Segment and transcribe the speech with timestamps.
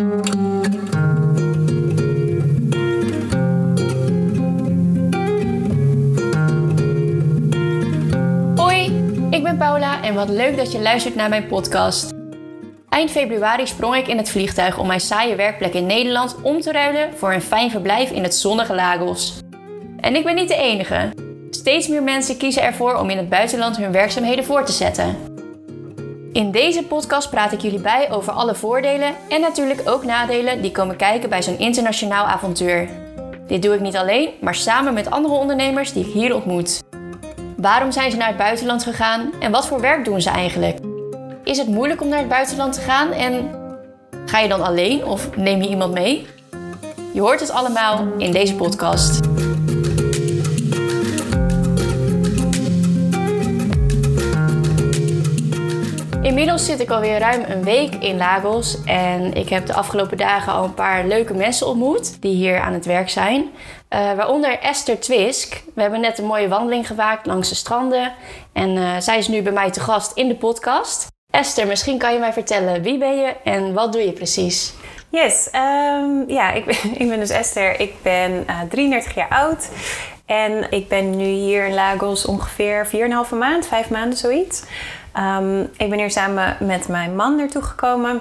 [0.00, 0.08] Hoi,
[9.30, 12.12] ik ben Paula en wat leuk dat je luistert naar mijn podcast.
[12.88, 16.72] Eind februari sprong ik in het vliegtuig om mijn saaie werkplek in Nederland om te
[16.72, 19.40] ruilen voor een fijn verblijf in het zonnige Lagos.
[20.00, 21.12] En ik ben niet de enige.
[21.50, 25.29] Steeds meer mensen kiezen ervoor om in het buitenland hun werkzaamheden voor te zetten.
[26.32, 30.72] In deze podcast praat ik jullie bij over alle voordelen en natuurlijk ook nadelen die
[30.72, 32.88] komen kijken bij zo'n internationaal avontuur.
[33.46, 36.82] Dit doe ik niet alleen, maar samen met andere ondernemers die ik hier ontmoet.
[37.56, 40.78] Waarom zijn ze naar het buitenland gegaan en wat voor werk doen ze eigenlijk?
[41.44, 43.50] Is het moeilijk om naar het buitenland te gaan en
[44.26, 46.26] ga je dan alleen of neem je iemand mee?
[47.12, 49.20] Je hoort het allemaal in deze podcast.
[56.22, 60.52] Inmiddels zit ik alweer ruim een week in Lagos en ik heb de afgelopen dagen
[60.52, 63.40] al een paar leuke mensen ontmoet die hier aan het werk zijn.
[63.40, 65.62] Uh, waaronder Esther Twisk.
[65.74, 68.12] We hebben net een mooie wandeling gemaakt langs de stranden
[68.52, 71.06] en uh, zij is nu bij mij te gast in de podcast.
[71.30, 74.74] Esther, misschien kan je mij vertellen wie ben je en wat doe je precies?
[75.08, 77.80] Yes, um, ja, ik ben, ik ben dus Esther.
[77.80, 79.68] Ik ben uh, 33 jaar oud
[80.26, 84.62] en ik ben nu hier in Lagos ongeveer 4,5 maand, 5 maanden zoiets.
[85.18, 88.20] Um, ik ben hier samen met mijn man naartoe gekomen.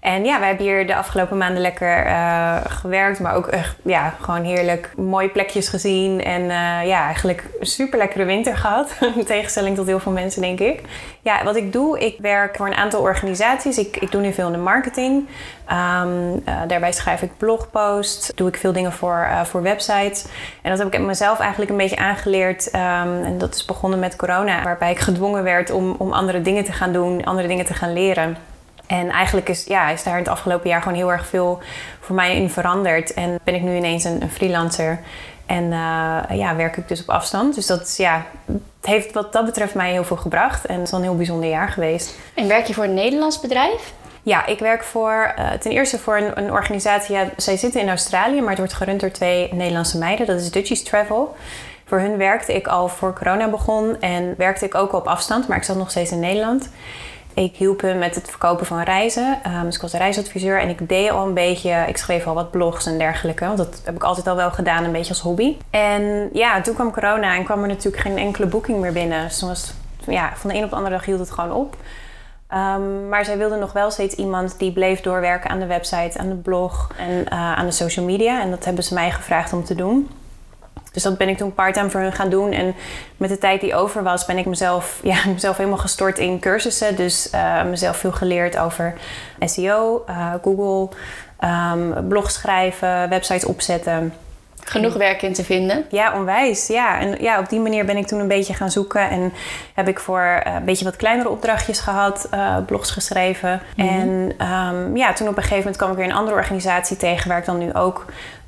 [0.00, 4.14] En ja, we hebben hier de afgelopen maanden lekker uh, gewerkt, maar ook echt, ja,
[4.20, 6.24] gewoon heerlijk mooie plekjes gezien.
[6.24, 8.96] En uh, ja, eigenlijk super lekkere winter gehad.
[9.16, 10.80] In tegenstelling tot heel veel mensen, denk ik.
[11.20, 13.78] Ja, wat ik doe, ik werk voor een aantal organisaties.
[13.78, 15.28] Ik, ik doe nu veel in de marketing.
[15.70, 20.26] Um, uh, daarbij schrijf ik blogposts, doe ik veel dingen voor, voor websites.
[20.62, 22.66] En dat heb ik mezelf eigenlijk een beetje aangeleerd.
[22.74, 26.64] Um, en dat is begonnen met corona, waarbij ik gedwongen werd om, om andere dingen
[26.64, 28.36] te gaan doen, andere dingen te gaan leren.
[28.88, 31.58] En eigenlijk is, ja, is daar het afgelopen jaar gewoon heel erg veel
[32.00, 33.14] voor mij in veranderd.
[33.14, 35.00] En ben ik nu ineens een, een freelancer.
[35.46, 37.54] En uh, ja, werk ik dus op afstand.
[37.54, 40.66] Dus dat ja, het heeft wat dat betreft mij heel veel gebracht.
[40.66, 42.18] En het is wel een heel bijzonder jaar geweest.
[42.34, 43.92] En werk je voor een Nederlands bedrijf?
[44.22, 47.14] Ja, ik werk voor, uh, ten eerste voor een, een, organisatie.
[47.14, 50.26] Ja, zij zitten in Australië, maar het wordt gerund door twee Nederlandse meiden.
[50.26, 51.36] Dat is Dutchies Travel.
[51.84, 54.00] Voor hun werkte ik al voor corona begon.
[54.00, 56.68] En werkte ik ook op afstand, maar ik zat nog steeds in Nederland.
[57.42, 59.38] Ik hielp hem met het verkopen van reizen.
[59.46, 62.50] Um, dus ik was reisadviseur en ik deed al een beetje, ik schreef al wat
[62.50, 63.44] blogs en dergelijke.
[63.44, 65.56] Want dat heb ik altijd al wel gedaan, een beetje als hobby.
[65.70, 69.22] En ja, toen kwam corona en kwam er natuurlijk geen enkele boeking meer binnen.
[69.22, 69.74] Dus
[70.06, 71.76] ja, van de een op de andere dag hield het gewoon op.
[72.54, 76.28] Um, maar zij wilde nog wel steeds iemand die bleef doorwerken aan de website, aan
[76.28, 78.42] de blog en uh, aan de social media.
[78.42, 80.10] En dat hebben ze mij gevraagd om te doen.
[80.92, 82.52] Dus dat ben ik toen parttime voor hun gaan doen.
[82.52, 82.74] En
[83.16, 86.96] met de tijd die over was, ben ik mezelf, ja, mezelf helemaal gestort in cursussen.
[86.96, 88.94] Dus uh, mezelf veel geleerd over
[89.40, 90.96] SEO, uh, Google,
[91.44, 94.12] um, blog schrijven, websites opzetten.
[94.68, 95.84] Genoeg werk in te vinden.
[95.90, 96.66] Ja, onwijs.
[96.66, 97.00] Ja.
[97.00, 99.10] En ja, op die manier ben ik toen een beetje gaan zoeken.
[99.10, 99.32] En
[99.74, 103.62] heb ik voor uh, een beetje wat kleinere opdrachtjes gehad, uh, blogs geschreven.
[103.76, 103.98] Mm -hmm.
[103.98, 107.28] En um, ja, toen op een gegeven moment kwam ik weer een andere organisatie tegen,
[107.28, 108.04] waar ik dan nu ook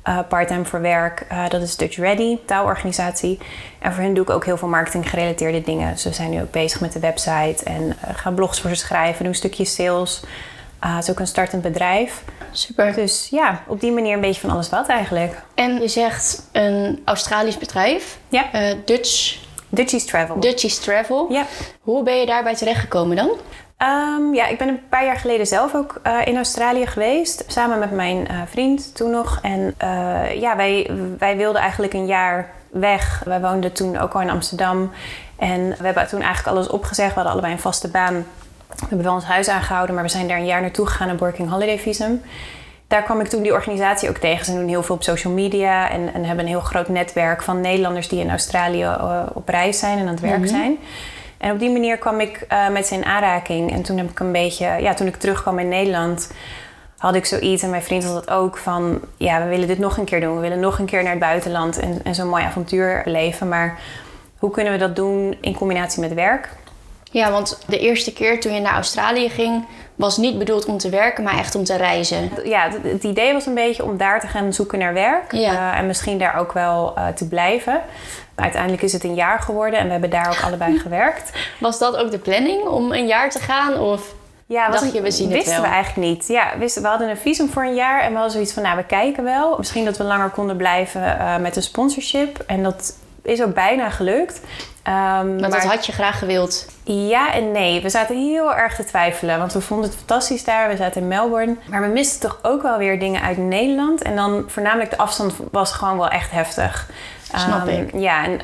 [0.07, 1.25] uh, parttime voor werk.
[1.31, 3.39] Uh, dat is Dutch Ready, taalorganisatie.
[3.79, 5.97] En voor hen doe ik ook heel veel marketing gerelateerde dingen.
[5.97, 9.17] Ze zijn nu ook bezig met de website en uh, gaan blogs voor ze schrijven,
[9.17, 9.65] doen een stukje
[10.81, 10.95] sales.
[10.95, 12.23] het is ook een startend bedrijf.
[12.51, 12.93] Super.
[12.93, 15.41] Dus ja, op die manier een beetje van alles wat eigenlijk.
[15.55, 18.17] En je zegt een Australisch bedrijf.
[18.27, 18.45] Ja.
[18.85, 19.39] Dutch...
[19.69, 20.39] Dutchies Travel.
[20.39, 21.31] Dutchies Travel.
[21.31, 21.45] Ja.
[21.81, 23.29] Hoe ben je daarbij terechtgekomen dan?
[23.81, 27.43] Um, ja, ik ben een paar jaar geleden zelf ook uh, in Australië geweest.
[27.47, 29.39] Samen met mijn uh, vriend toen nog.
[29.41, 33.21] En uh, ja, wij, wij wilden eigenlijk een jaar weg.
[33.25, 34.91] Wij woonden toen ook al in Amsterdam.
[35.35, 37.09] En we hebben toen eigenlijk alles opgezegd.
[37.09, 38.25] We hadden allebei een vaste baan.
[38.75, 41.17] We hebben wel ons huis aangehouden, maar we zijn daar een jaar naartoe gegaan, een
[41.17, 42.21] working holiday visum.
[42.87, 44.45] Daar kwam ik toen die organisatie ook tegen.
[44.45, 47.61] Ze doen heel veel op social media en, en hebben een heel groot netwerk van
[47.61, 48.87] Nederlanders die in Australië
[49.33, 50.51] op reis zijn en aan het werk mm -hmm.
[50.51, 50.77] zijn.
[51.41, 53.71] En op die manier kwam ik uh, met ze in aanraking.
[53.71, 56.31] En toen heb ik een beetje, ja, toen ik terugkwam in Nederland,
[56.97, 57.63] had ik zoiets.
[57.63, 60.35] En mijn vriend had dat ook van, ja, we willen dit nog een keer doen.
[60.35, 63.47] We willen nog een keer naar het buitenland en, en zo'n mooi avontuur leven.
[63.47, 63.79] Maar
[64.37, 66.49] hoe kunnen we dat doen in combinatie met werk?
[67.11, 69.65] Ja, want de eerste keer toen je naar Australië ging,
[69.95, 72.31] was niet bedoeld om te werken, maar echt om te reizen.
[72.43, 75.31] Ja, het, het idee was een beetje om daar te gaan zoeken naar werk.
[75.31, 75.53] Ja.
[75.53, 77.81] Uh, en misschien daar ook wel uh, te blijven.
[78.35, 81.31] Uiteindelijk is het een jaar geworden en we hebben daar ook allebei gewerkt.
[81.59, 83.79] Was dat ook de planning om een jaar te gaan?
[83.79, 84.13] Of
[84.45, 85.69] ja, dacht een, je, we zien wisten het wel?
[85.69, 86.27] we eigenlijk niet.
[86.27, 88.77] Ja, wisten, we hadden een visum voor een jaar en we hadden zoiets van, nou,
[88.77, 89.57] we kijken wel.
[89.57, 92.43] Misschien dat we langer konden blijven uh, met een sponsorship.
[92.47, 94.41] En dat is ook bijna gelukt.
[94.87, 96.65] Um, maar dat had je graag gewild?
[96.83, 97.81] Ja en nee.
[97.81, 99.37] We zaten heel erg te twijfelen.
[99.37, 100.69] Want we vonden het fantastisch daar.
[100.69, 101.55] We zaten in Melbourne.
[101.69, 104.01] Maar we misten toch ook wel weer dingen uit Nederland.
[104.01, 106.89] En dan voornamelijk de afstand was gewoon wel echt heftig.
[107.35, 107.89] Snap um, ik.
[107.93, 108.37] Ja, en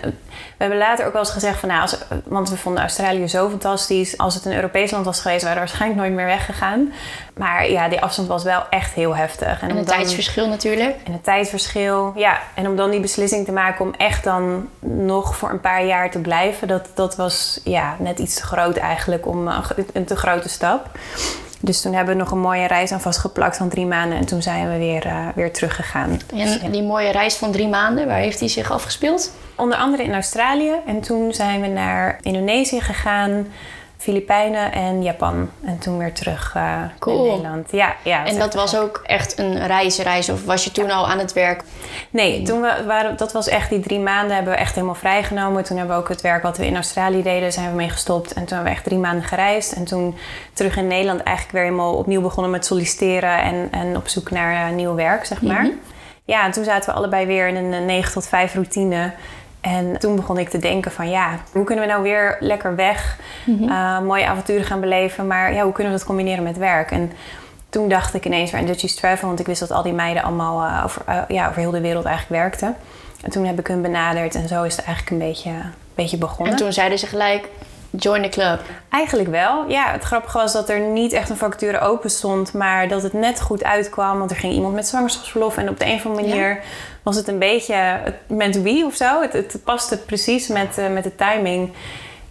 [0.57, 3.49] we hebben later ook wel eens gezegd van nou, als, want we vonden Australië zo
[3.49, 4.17] fantastisch.
[4.17, 6.93] Als het een Europees land was geweest, waren we waarschijnlijk nooit meer weggegaan.
[7.33, 9.61] Maar ja, die afstand was wel echt heel heftig.
[9.61, 10.95] En, en het tijdsverschil natuurlijk.
[11.03, 12.39] En het tijdsverschil, ja.
[12.53, 16.11] En om dan die beslissing te maken om echt dan nog voor een paar jaar
[16.11, 19.47] te blijven, dat, dat was ja, net iets te groot eigenlijk om
[19.93, 20.89] een te grote stap.
[21.59, 24.17] Dus toen hebben we nog een mooie reis aan vastgeplakt van drie maanden.
[24.17, 26.19] En toen zijn we weer, uh, weer teruggegaan.
[26.61, 29.31] En die mooie reis van drie maanden, waar heeft die zich afgespeeld?
[29.55, 30.73] Onder andere in Australië.
[30.85, 33.47] En toen zijn we naar Indonesië gegaan.
[33.97, 35.49] Filipijnen en Japan.
[35.63, 37.25] En toen weer terug uh, cool.
[37.25, 37.71] naar Nederland.
[37.71, 40.29] Ja, ja, en dat was ook echt een reisreis?
[40.29, 41.63] Of was je toen al aan het werk?
[42.09, 45.63] Nee, toen we waren, dat was echt die drie maanden hebben we echt helemaal vrijgenomen.
[45.63, 48.33] Toen hebben we ook het werk wat we in Australië deden, zijn we mee gestopt.
[48.33, 49.71] En toen hebben we echt drie maanden gereisd.
[49.71, 50.17] En toen
[50.53, 53.41] terug in Nederland eigenlijk weer helemaal opnieuw begonnen met solliciteren.
[53.41, 55.63] En, en op zoek naar uh, nieuw werk, zeg maar.
[55.63, 55.71] Mhm.
[56.25, 59.11] Ja, en toen zaten we allebei weer in een 9 tot 5 routine.
[59.61, 63.17] En toen begon ik te denken van ja, hoe kunnen we nou weer lekker weg,
[63.45, 66.91] mm mooie avonturen gaan beleven, maar ja, hoe kunnen we dat combineren met werk?
[66.91, 67.11] En
[67.69, 70.23] toen dacht ik ineens weer aan Dutchie's Travel, want ik wist dat al die meiden
[70.23, 72.75] allemaal uh, over, uh, ja, over heel de wereld eigenlijk werkten.
[73.21, 75.51] En toen heb ik hun benaderd en zo is het eigenlijk een beetje,
[75.95, 76.53] beetje begonnen.
[76.53, 77.49] En toen zeiden ze gelijk,
[77.89, 78.59] join the club?
[78.89, 79.69] Eigenlijk wel.
[79.69, 83.13] Ja, het grappige was dat er niet echt een vacature open stond, maar dat het
[83.13, 84.19] net goed uitkwam.
[84.19, 86.59] Want er ging iemand met zwangerschapsverlof en op de een of andere manier
[87.07, 89.21] was het een beetje meant to be of zo.
[89.21, 91.71] Het, het paste precies met, uh, met de timing.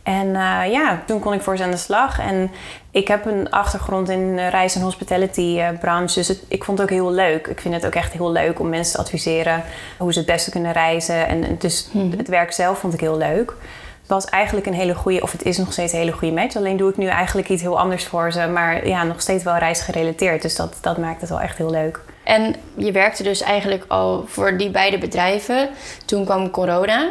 [0.02, 2.18] En uh, ja, toen kon ik voor ze aan de slag.
[2.18, 2.50] En
[2.90, 6.14] ik heb een achtergrond in reis- en hospitality uh, branche.
[6.14, 7.46] Dus het, ik vond het ook heel leuk.
[7.46, 9.62] Ik vind het ook echt heel leuk om mensen te adviseren
[9.98, 11.28] hoe ze het beste kunnen reizen.
[11.28, 12.16] En dus mhm.
[12.16, 13.54] het werk zelf vond ik heel leuk.
[14.00, 16.56] Het was eigenlijk een hele goede, of het is nog steeds een hele goede match.
[16.56, 18.46] Alleen doe ik nu eigenlijk iets heel anders voor ze.
[18.46, 20.42] Maar ja, nog steeds wel reisgerelateerd.
[20.42, 22.00] Dus dat, dat maakt het wel echt heel leuk.
[22.26, 25.68] En je werkte dus eigenlijk al voor die beide bedrijven.
[26.04, 27.08] Toen kwam corona.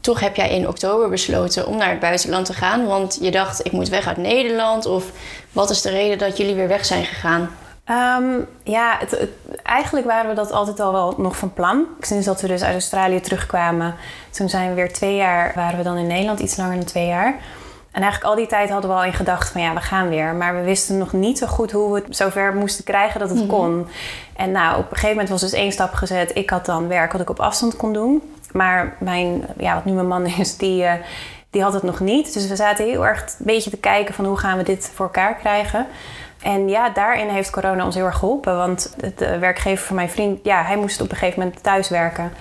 [0.00, 2.86] Toch heb jij in oktober besloten om naar het buitenland te gaan.
[2.86, 4.86] Want je dacht, ik moet weg uit Nederland.
[4.86, 5.04] Of
[5.52, 7.50] wat is de reden dat jullie weer weg zijn gegaan?
[7.84, 9.28] Ehm, ja, het,
[9.62, 11.86] eigenlijk waren we dat altijd al wel nog van plan.
[12.00, 13.94] Sinds dat we dus uit Australië terugkwamen.
[14.30, 17.06] Toen zijn we weer twee jaar, waren we dan in Nederland, iets langer dan twee
[17.06, 17.40] jaar.
[17.92, 20.34] En eigenlijk al die tijd hadden we al in gedachten van ja, we gaan weer.
[20.34, 23.38] Maar we wisten nog niet zo goed hoe we het zover moesten krijgen dat het
[23.38, 23.48] mhm.
[23.48, 23.88] kon.
[24.36, 26.36] En nou, op een gegeven moment was dus één stap gezet.
[26.36, 28.22] Ik had dan werk wat ik op afstand kon doen.
[28.52, 30.92] Maar mijn, ja, wat nu mijn man is, die, uh,
[31.50, 32.34] die had het nog niet.
[32.34, 35.06] Dus we zaten heel erg een beetje te kijken van hoe gaan we dit voor
[35.06, 35.86] elkaar krijgen.
[36.42, 38.56] En ja, daarin heeft corona ons heel erg geholpen.
[38.56, 42.32] Want de werkgever van mijn vriend, ja, hij moest op een gegeven moment thuis werken.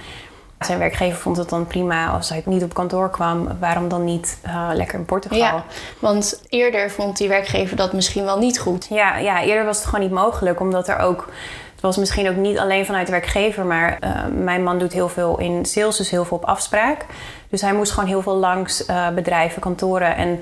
[0.65, 3.47] Zijn werkgever vond het dan prima als hij niet op kantoor kwam.
[3.59, 5.37] Waarom dan niet uh, lekker in Portugal?
[5.37, 5.63] Ja,
[5.99, 8.87] want eerder vond die werkgever dat misschien wel niet goed.
[8.89, 10.59] Ja, ja, eerder was het gewoon niet mogelijk.
[10.59, 11.29] Omdat er ook...
[11.71, 13.65] Het was misschien ook niet alleen vanuit de werkgever.
[13.65, 17.05] Maar uh, mijn man doet heel veel in sales, dus heel veel op afspraak.
[17.49, 20.15] Dus hij moest gewoon heel veel langs uh, bedrijven, kantoren.
[20.15, 20.39] En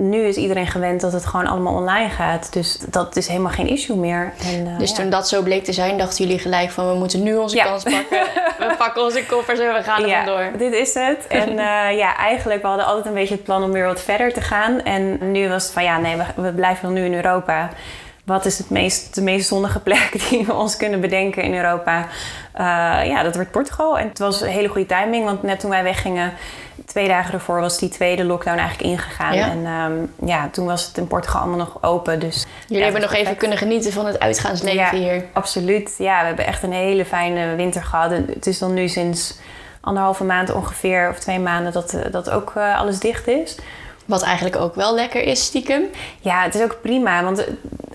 [0.00, 2.52] nu is iedereen gewend dat het gewoon allemaal online gaat.
[2.52, 4.32] Dus dat is helemaal geen issue meer.
[4.44, 7.22] En, uh, dus toen dat zo bleek te zijn, dachten jullie gelijk van we moeten
[7.22, 8.18] nu onze kans pakken.
[8.68, 10.58] we pakken onze koffers en we gaan er ja, vandoor.
[10.58, 11.26] Dit is het.
[11.26, 14.32] En uh, ja, eigenlijk, we hadden altijd een beetje het plan om weer wat verder
[14.32, 14.82] te gaan.
[14.82, 17.70] En nu was het van ja, nee, we, we blijven nu in Europa
[18.30, 21.98] wat is het meest, de meest zonnige plek die we ons kunnen bedenken in Europa?
[22.00, 23.98] Uh, ja, dat wordt Portugal.
[23.98, 26.32] En het was een hele goede timing, want net toen wij weggingen,
[26.86, 29.32] twee dagen ervoor was die tweede lockdown eigenlijk ingegaan.
[29.32, 32.20] En um, ja, toen was het in Portugal allemaal nog open.
[32.20, 35.24] Dus, Jullie ja, hebben nog even kunnen genieten van het uitgaansleven ja, hier.
[35.32, 35.94] Absoluut.
[35.98, 38.10] Ja, we hebben echt een hele fijne winter gehad.
[38.10, 39.38] Het is dan nu sinds
[39.80, 43.58] anderhalve maand ongeveer, of twee maanden, dat, eh, dat ook uh, alles dicht is.
[44.04, 45.82] Wat eigenlijk ook wel lekker is, stiekem.
[46.20, 47.24] Ja, het is ook prima.
[47.24, 47.46] Want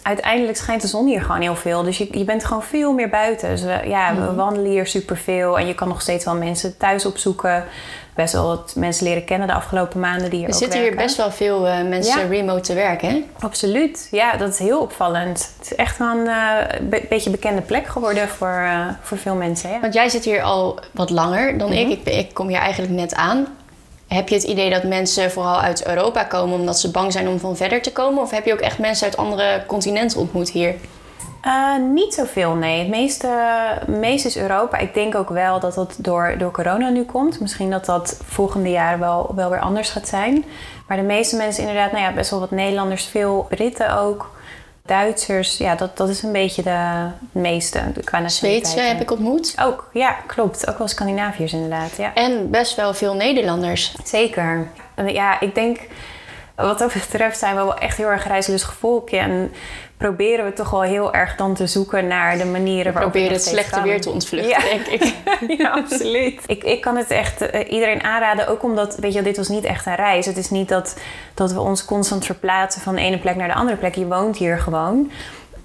[0.05, 1.83] uiteindelijk schijnt de zon hier gewoon heel veel.
[1.83, 3.49] Dus je, je bent gewoon veel meer buiten.
[3.49, 4.35] Dus we, ja, we mhm.
[4.35, 5.59] wandelen hier superveel.
[5.59, 7.63] En je kan nog steeds wel mensen thuis opzoeken.
[8.15, 11.17] Best wel wat mensen leren kennen de afgelopen maanden die hier er zitten hier best
[11.17, 13.25] wel veel uh, mensen remote te werken, hè?
[13.39, 14.07] Absoluut.
[14.11, 15.53] Ja, dat is heel opvallend.
[15.57, 19.35] Het is echt wel een uh, be beetje bekende plek geworden voor, uh, voor veel
[19.35, 19.69] mensen.
[19.69, 19.79] Ja.
[19.79, 21.89] Want jij zit hier al wat langer dan mm -hmm.
[21.91, 21.99] ik.
[22.05, 22.13] ik.
[22.13, 23.47] Ik kom hier eigenlijk net aan.
[24.07, 27.39] Heb je het idee dat mensen vooral uit Europa komen omdat ze bang zijn om
[27.39, 28.21] van verder te komen?
[28.21, 30.75] Of heb je ook echt mensen uit andere continenten ontmoet hier?
[31.45, 32.79] Uh, niet zoveel, nee.
[32.79, 33.29] Het meeste,
[33.87, 34.77] meeste is Europa.
[34.77, 37.39] Ik denk ook wel dat dat door, door corona nu komt.
[37.39, 40.45] Misschien dat dat volgende jaar wel, wel weer anders gaat zijn.
[40.87, 44.31] Maar de meeste mensen inderdaad, nou ja, best wel wat Nederlanders, veel Britten ook.
[44.85, 48.71] Duitsers, ja, dat, dat is een beetje de meeste qua nationaliteiten.
[48.71, 49.55] Zweedse heb ik ontmoet.
[49.61, 50.67] Ook, ja, klopt.
[50.67, 52.13] Ook wel Scandinaviërs inderdaad, ja.
[52.13, 53.95] En best wel veel Nederlanders.
[54.03, 54.67] Zeker.
[55.07, 55.79] Ja, ik denk,
[56.55, 59.17] wat dat betreft zijn we wel echt heel erg reizelustig volkje.
[59.17, 59.51] En
[59.97, 63.29] proberen we toch wel heel erg dan te zoeken naar de manieren waarop we nog
[63.29, 64.59] het slechte weer te ontvluchten, Ja.
[64.59, 65.15] denk ik.
[65.59, 66.41] ja, absoluut.
[66.45, 69.63] Ik, ik kan het echt eh, iedereen aanraden, ook omdat, weet je, dit was niet
[69.63, 70.25] echt een reis.
[70.25, 70.97] Het is niet dat,
[71.33, 73.95] dat we ons constant verplaatsen van de ene plek naar de andere plek.
[73.95, 75.11] Je woont hier gewoon.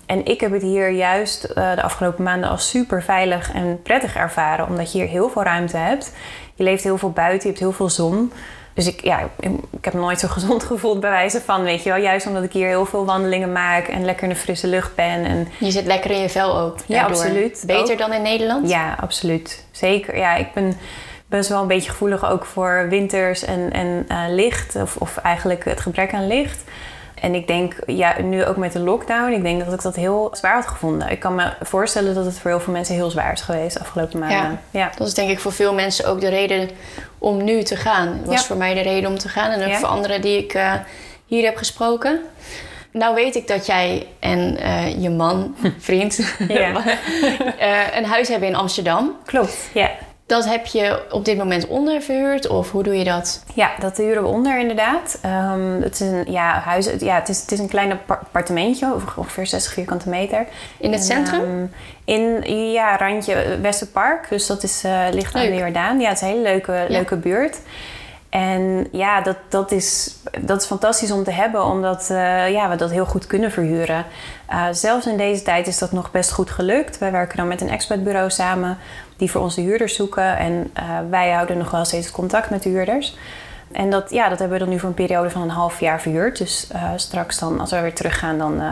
[0.06, 4.16] En ik heb het hier juist eh, de afgelopen maanden als super veilig en prettig
[4.16, 6.12] ervaren, omdat je hier heel veel ruimte hebt.
[6.54, 8.32] Je leeft heel veel buiten, je hebt heel veel zon.
[8.74, 11.82] Dus ik, ja, ik, ik heb me nooit zo gezond gevoeld bij wijze van, weet
[11.82, 11.98] je wel.
[11.98, 15.24] Juist omdat ik hier heel veel wandelingen maak en lekker in de frisse lucht ben.
[15.24, 16.76] En Je zit lekker in je vel ook.
[16.86, 17.62] Ja, absoluut.
[17.66, 17.98] Beter Ook.
[17.98, 18.68] dan in Nederland?
[18.68, 19.64] ja, absoluut.
[19.70, 20.16] Zeker.
[20.16, 20.76] Ja, ik ben
[21.26, 24.76] best wel een beetje gevoelig ook voor winters en, en eh, licht.
[24.76, 26.64] Of, of eigenlijk het gebrek aan licht.
[27.20, 30.28] En ik denk, ja, nu ook met de lockdown, ik denk dat ik dat heel
[30.32, 31.08] zwaar had gevonden.
[31.10, 33.80] Ik kan me voorstellen dat het voor heel veel mensen heel zwaar is geweest de
[33.80, 34.60] afgelopen maanden.
[34.70, 34.90] Ja.
[34.96, 36.70] Dat is denk ik voor veel mensen ook de reden
[37.18, 38.08] om nu te gaan.
[38.08, 38.46] Het was Ja.
[38.46, 39.50] voor mij de reden om te gaan.
[39.50, 39.78] En ook Ja.
[39.78, 40.72] voor anderen die ik eh,
[41.26, 42.20] hier heb gesproken.
[42.92, 46.18] Nou weet ik dat jij en eh, je man, vriend,
[47.58, 49.16] eh, een huis hebben in Amsterdam.
[49.24, 49.90] Klopt, ja.
[50.30, 53.44] Dat heb je op dit moment onderverhuurd of hoe doe je dat?
[53.54, 55.18] Ja, dat huren we onder inderdaad.
[55.22, 58.94] Ehm, het is een ja, huis, ja, het, is, het is een klein appar- appartementje,
[59.16, 60.46] ongeveer 60 vierkante meter.
[60.78, 61.40] In het En, centrum?
[61.40, 61.66] ehm,
[62.44, 64.28] in, ja, randje eh, Westerpark.
[64.28, 65.50] Dus dat is, eh, ligt aan Leuk.
[65.50, 66.00] de Jordaan.
[66.00, 67.58] Ja, het is een hele leuke, leuke buurt.
[68.30, 72.76] En ja, dat, dat, is, dat is fantastisch om te hebben, omdat eh, ja, we
[72.76, 74.04] dat heel goed kunnen verhuren.
[74.46, 76.98] Eh, zelfs in deze tijd is dat nog best goed gelukt.
[76.98, 78.78] Wij werken dan met een expertbureau samen
[79.16, 80.38] die voor onze huurders zoeken.
[80.38, 83.16] En eh, wij houden nog wel steeds contact met de huurders.
[83.72, 86.00] En dat, ja, dat hebben we dan nu voor een periode van een half jaar
[86.00, 86.38] verhuurd.
[86.38, 88.62] Dus straks dan, als we weer teruggaan, dan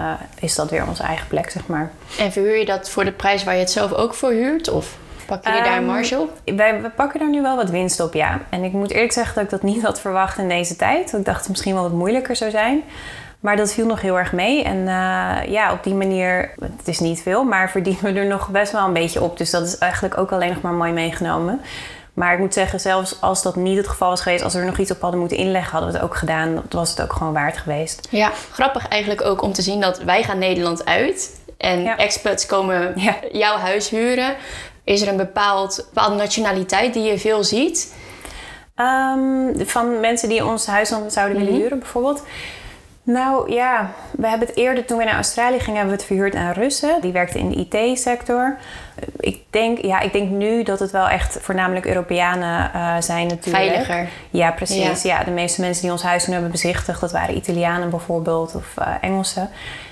[0.41, 1.91] is dat weer onze eigen plek, zeg maar.
[2.19, 4.71] En verhuur je dat voor de prijs waar je het zelf ook voor huurt?
[4.71, 4.97] Of
[5.28, 6.30] pak je daar Ehm, marge op?
[6.56, 8.38] Wij, we pakken er nu wel wat winst op, ja.
[8.50, 11.04] En ik moet eerlijk zeggen dat ik dat niet had verwacht in deze tijd.
[11.06, 12.82] Ik dacht dat het misschien wel wat moeilijker zou zijn.
[13.40, 14.62] Maar dat viel nog heel erg mee.
[14.64, 18.49] En eh, ja, op die manier, het is niet veel, maar verdienen we er nog
[18.49, 19.38] best wel een beetje op.
[19.38, 21.61] Dus dat is eigenlijk ook alleen nog maar mooi meegenomen.
[22.14, 24.66] Maar ik moet zeggen, zelfs als dat niet het geval was geweest, als we er
[24.66, 26.54] nog iets op hadden moeten inleggen, hadden we het ook gedaan.
[26.54, 28.08] Dat was het ook gewoon waard geweest.
[28.11, 31.40] Ja, grappig eigenlijk ook om te zien dat wij gaan Nederland uit.
[31.58, 31.97] En Ja.
[31.97, 33.14] expats komen Ja.
[33.32, 34.35] jouw huis huren.
[34.88, 37.95] Is er een bepaald, bepaalde nationaliteit die je veel ziet?
[38.75, 41.62] Ehm, van mensen die ons huis dan zouden willen Mhm.
[41.62, 42.23] huren, bijvoorbeeld.
[43.02, 46.35] Nou ja, we hebben het eerder toen we naar Australië gingen, hebben we het verhuurd
[46.35, 47.00] aan Russen.
[47.00, 48.57] Die werkten in de IT-sector.
[49.16, 53.64] Ik denk, ja, ik denk nu dat het wel echt voornamelijk Europeanen eh, zijn natuurlijk.
[53.64, 54.09] Veiliger.
[54.30, 55.02] Ja, precies.
[55.02, 55.25] Ja.
[55.25, 58.87] de meeste mensen die ons huis toen hebben bezichtigd, dat waren Italianen bijvoorbeeld of eh,
[59.00, 59.50] Engelsen.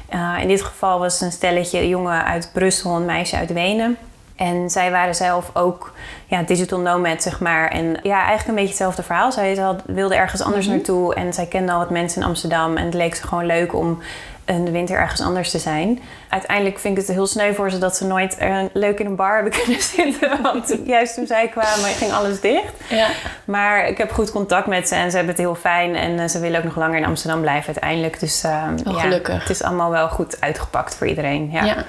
[0.08, 3.36] Eh, in dit geval was het een stelletje, een jongen uit Brussel en een meisje
[3.36, 3.96] uit Wenen.
[4.36, 5.92] En zij waren zelf ook
[6.26, 7.68] ja, digital nomad, zeg maar.
[7.68, 9.32] En ja, eigenlijk een beetje hetzelfde verhaal.
[9.32, 10.74] Zij had, wilde ergens anders Mhm.
[10.74, 12.76] naartoe en zij kende al wat mensen in Amsterdam.
[12.76, 13.98] En het leek ze gewoon leuk om
[14.46, 16.00] de winter ergens anders te zijn.
[16.28, 19.16] Uiteindelijk vind ik het heel sneu voor ze dat ze nooit eh, leuk in een
[19.16, 20.42] bar hebben kunnen zitten.
[20.42, 22.72] Want juist toen zij kwamen ging alles dicht.
[22.88, 23.08] Ja.
[23.44, 25.96] Maar ik heb goed contact met ze en ze hebben het heel fijn.
[25.96, 28.20] En eh, ze willen ook nog langer in Amsterdam blijven uiteindelijk.
[28.20, 29.40] Dus eh, Oh, ja, gelukkig.
[29.40, 31.50] het is allemaal wel goed uitgepakt voor iedereen.
[31.52, 31.64] Ja.
[31.64, 31.84] ja.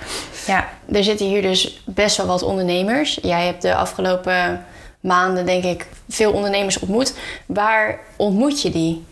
[0.46, 0.68] Ja.
[0.92, 3.20] Er zitten hier dus best wel wat ondernemers.
[3.22, 4.66] Jij hebt de afgelopen
[5.00, 7.14] maanden, denk ik, veel ondernemers ontmoet.
[7.46, 9.06] Waar ontmoet je die?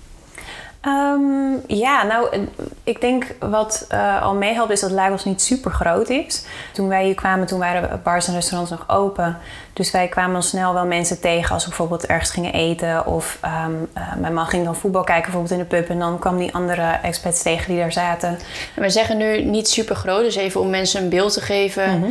[0.86, 2.40] Ehm, ja, nou, eh,
[2.84, 6.46] ik denk wat eh, al meehelpt is dat Lagos niet super groot is.
[6.74, 9.38] Toen wij hier kwamen, toen waren bars en restaurants nog open.
[9.74, 13.06] Dus wij kwamen al snel wel mensen tegen als we bijvoorbeeld ergens gingen eten.
[13.06, 15.90] Of ehm, eh, mijn man ging dan voetbal kijken bijvoorbeeld in de pub.
[15.90, 18.30] En dan kwam die andere expats tegen die daar zaten.
[18.76, 22.00] En we zeggen nu niet super groot, dus even om mensen een beeld te geven.
[22.00, 22.10] Mhm.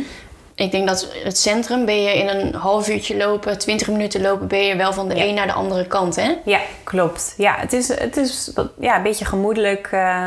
[0.55, 4.47] Ik denk dat het centrum ben je in een half uurtje lopen, 20 minuten lopen,
[4.47, 5.23] ben je wel van de Ja.
[5.23, 6.33] een naar de andere kant, hè?
[6.45, 7.33] Ja, klopt.
[7.37, 9.87] Ja, het is, het is ja, een beetje gemoedelijk.
[9.91, 10.25] eh,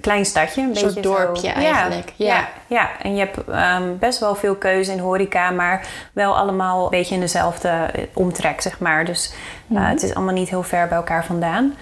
[0.00, 0.62] klein stadje.
[0.62, 1.60] Een, Een soort beetje dorpje zo.
[1.60, 2.26] eigenlijk, ja.
[2.36, 2.90] Ja, ja.
[3.02, 7.14] en je hebt ehm, best wel veel keuze in horeca, maar wel allemaal een beetje
[7.14, 9.04] in dezelfde eh, omtrek, zeg maar.
[9.04, 9.82] Dus eh, Mhm.
[9.88, 11.74] het is allemaal niet heel ver bij elkaar vandaan.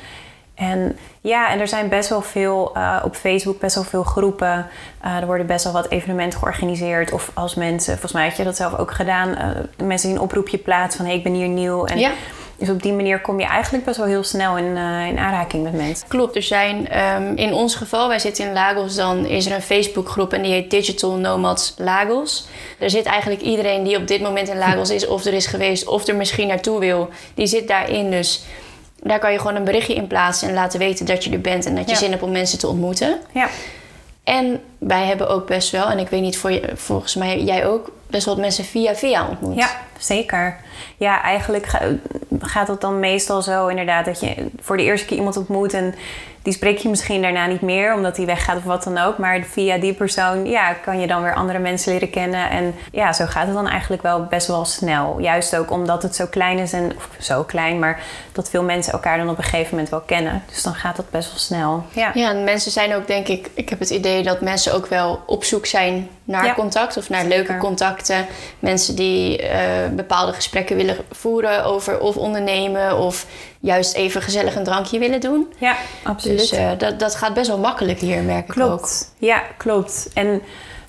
[0.55, 4.67] En ja, en er zijn best wel veel eh, op Facebook, best wel veel groepen.
[5.01, 7.13] Eh, er worden best wel wat evenementen georganiseerd.
[7.13, 10.17] Of als mensen, volgens mij had je dat zelf ook gedaan, eh, de mensen die
[10.17, 11.85] een oproepje plaatsen van hé, ik ben hier nieuw.
[11.85, 12.11] En Ja.
[12.57, 15.73] dus op die manier kom je eigenlijk best wel heel snel in, in aanraking met
[15.73, 16.09] mensen.
[16.09, 19.63] Klopt, er zijn ehm, in ons geval, wij zitten in Lagos, dan is er een
[19.63, 22.47] Facebookgroep en die heet Digital Nomads Lagos.
[22.79, 25.87] Er zit eigenlijk iedereen die op dit moment in Lagos is, of er is geweest,
[25.87, 28.11] of er misschien naartoe wil, die zit daarin.
[28.11, 28.45] Dus
[29.03, 31.67] daar kan je gewoon een berichtje in plaatsen en laten weten dat je er bent
[31.67, 31.97] en dat je Ja.
[31.99, 33.19] zin hebt om mensen te ontmoeten.
[33.33, 33.49] Ja.
[34.25, 37.67] En wij hebben ook best wel, en ik weet niet, voor je, volgens mij jij
[37.67, 39.57] ook, best wel mensen via via ontmoet.
[39.57, 40.57] Ja, zeker.
[40.97, 41.67] Ja, eigenlijk
[42.41, 45.95] gaat het dan meestal zo inderdaad dat je voor de eerste keer iemand ontmoet en
[46.43, 49.19] die spreek je misschien daarna niet meer omdat hij weggaat of wat dan ook.
[49.19, 52.51] Maar via die persoon ja, kan je dan weer andere mensen leren kennen.
[52.51, 55.19] En ja, zo gaat het dan eigenlijk wel best wel snel.
[55.21, 58.01] Juist ook omdat het zo klein is en of zo klein, maar
[58.33, 60.43] dat veel mensen elkaar dan op een gegeven moment wel kennen.
[60.49, 61.85] Dus dan gaat dat best wel snel.
[61.93, 64.87] Ja, ja en mensen zijn ook denk ik, ik heb het idee dat mensen ook
[64.87, 68.27] wel op zoek zijn naar contact of naar leuke contacten.
[68.59, 69.49] Mensen die uh,
[69.93, 73.27] bepaalde gesprekken willen voeren over of ondernemen of
[73.63, 75.53] juist even gezellig een drankje willen doen.
[75.59, 76.39] Ja, absoluut.
[76.39, 78.71] Dus uh, dat, dat gaat best wel makkelijk hier, merk klopt.
[78.73, 79.29] ik ook.
[79.29, 80.11] Ja, klopt.
[80.15, 80.43] En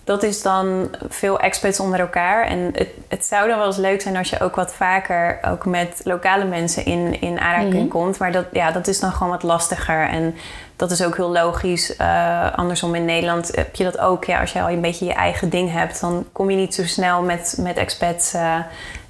[0.03, 2.45] dat is dan veel experts onder elkaar.
[2.45, 5.65] En het, het zou dan wel eens leuk zijn als je ook wat vaker ook
[5.65, 7.87] met lokale mensen in, in aanraking mhm.
[7.87, 8.17] komt.
[8.17, 10.07] Maar dat, ja, dat is dan gewoon wat lastiger.
[10.07, 10.35] En
[10.75, 11.95] dat is ook heel logisch.
[11.97, 14.23] Uh, andersom in Nederland heb je dat ook.
[14.23, 16.85] Ja, als je al een beetje je eigen ding hebt, dan kom je niet zo
[16.85, 18.59] snel met, met expats uh,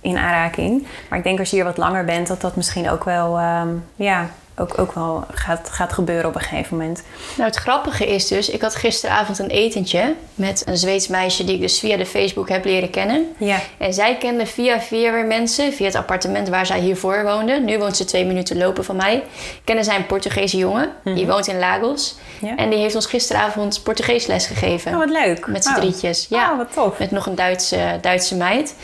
[0.04, 0.88] in aanraking.
[1.10, 3.84] Maar ik denk als je hier wat langer bent, dat dat misschien ook wel um,
[3.96, 7.04] ja, ook, ook wel gaat, gaat gebeuren op een gegeven moment.
[7.38, 11.56] Nou, het grappige is dus, ik had gisteravond een etentje met een Zweeds meisje die
[11.56, 13.28] ik dus via de Facebook heb leren kennen.
[13.38, 13.60] Ja.
[13.78, 17.60] En zij kende via via weer mensen, via het appartement waar zij hiervoor woonde.
[17.60, 19.24] Nu woont ze twee minuten lopen van mij.
[19.64, 21.26] Kennen zij een Portugese jongen, die mhm.
[21.26, 22.16] woont in Lagos.
[22.42, 22.56] Ja.
[22.56, 24.92] En die heeft ons gisteravond Portugees les gegeven.
[24.92, 25.48] Oh, wat leuk.
[25.48, 25.76] Met z'n oh.
[25.76, 26.26] drietjes.
[26.30, 27.00] Ja, oh, wat tof.
[27.00, 28.76] Met nog een Duitse, Duitse meid.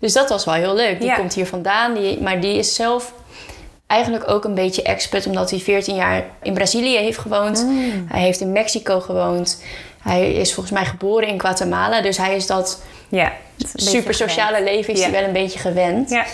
[0.00, 1.00] Dus dat was wel heel leuk.
[1.00, 3.12] Die komt hier vandaan, die, maar die is zelf
[3.88, 7.64] eigenlijk ook een beetje expert, omdat hij 14 jaar in Brazilië heeft gewoond.
[7.64, 8.06] Mm.
[8.08, 9.62] Hij heeft in Mexico gewoond.
[10.02, 12.00] Hij is volgens mij geboren in Guatemala.
[12.00, 13.32] Dus hij is dat ja,
[13.74, 16.10] super sociale leven is hij wel een beetje gewend.
[16.10, 16.24] Ja.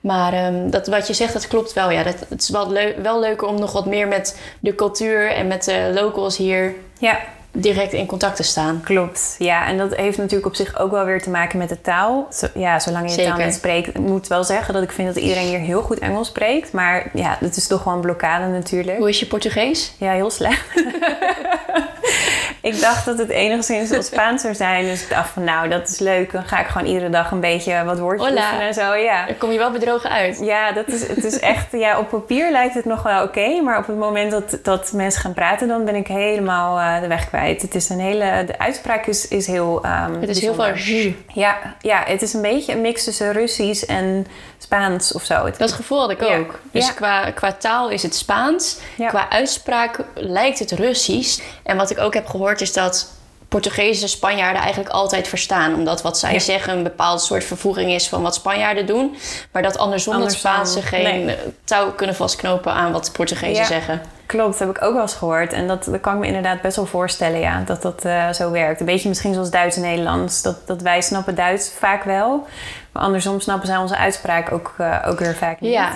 [0.00, 1.90] Maar um, dat, wat je zegt, dat klopt wel.
[1.90, 5.30] Ja, dat, het is wel, leuk, wel leuker om nog wat meer met de cultuur
[5.30, 7.20] en met de locals hier ja
[7.56, 8.80] direct in contact te staan.
[8.84, 9.66] Klopt, ja.
[9.66, 12.28] En dat heeft natuurlijk op zich ook wel weer te maken met de taal.
[12.54, 13.88] ja, zolang je de taal niet spreekt.
[13.88, 16.72] Ik moet wel zeggen dat ik vind dat iedereen hier heel goed Engels spreekt.
[16.72, 18.98] Maar ja, het is toch gewoon een blokkade natuurlijk.
[18.98, 19.94] Hoe is je Portugees?
[19.98, 20.66] Ja, heel slecht.
[22.70, 24.84] ik dacht dat het enigszins wat Spaans zou zijn.
[24.84, 26.32] Dus ik dacht van nou, dat is leuk.
[26.32, 28.60] Dan ga ik gewoon iedere dag een beetje wat woordjes Hola.
[28.60, 28.94] en zo.
[28.94, 29.26] Ja.
[29.26, 30.38] Dan kom je wel bedrogen uit.
[30.40, 31.66] Ja, dat is, het is echt...
[31.72, 33.60] Ja, op papier lijkt het nog wel oké.
[33.60, 35.68] maar op het moment dat, dat mensen gaan praten...
[35.68, 37.62] dan ben ik helemaal uh, de weg kwijt.
[37.62, 38.44] Het is een hele...
[38.46, 39.84] De uitspraak is, is heel...
[39.84, 41.14] Um, het is heel veel...
[41.32, 44.26] Ja, ja, het is een beetje een mix tussen Russisch en
[44.58, 45.50] Spaans of zo.
[45.58, 46.58] dat gevoel had ik ook.
[46.70, 48.78] Dus Qua, qua taal is het Spaans.
[48.96, 51.40] Qua uitspraak lijkt het Russisch.
[51.62, 53.12] En wat ik ook heb gehoord is dat
[53.48, 55.74] Portugese Spanjaarden eigenlijk altijd verstaan.
[55.74, 59.16] Omdat wat zij zeggen een bepaald soort vervoeging is van wat Spanjaarden doen.
[59.52, 64.02] Maar dat andersom, het Spaanse geen touw kunnen vastknopen aan wat Portugezen zeggen.
[64.26, 65.52] Klopt, dat heb ik ook wel eens gehoord.
[65.52, 68.50] En dat, dat kan ik me inderdaad best wel voorstellen, ja, dat dat uh, zo
[68.50, 68.80] werkt.
[68.80, 70.42] Een beetje misschien zoals Duits en Nederlands.
[70.42, 72.46] Dat, dat wij snappen Duits vaak wel.
[72.92, 75.72] Maar andersom snappen zij onze uitspraak ook, uh, ook weer vaak niet.
[75.72, 75.92] Ja,